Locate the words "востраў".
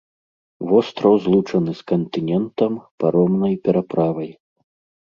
0.69-1.13